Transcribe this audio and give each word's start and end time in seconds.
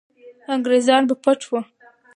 انګریزان 0.53 1.01
به 1.09 1.15
پټ 1.23 1.39
وو. 1.49 1.59